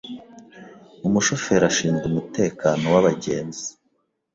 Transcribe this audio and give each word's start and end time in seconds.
Umushoferi 1.07 1.65
ashinzwe 1.71 2.05
umutekano 2.11 2.83
wabagenzi. 2.95 3.67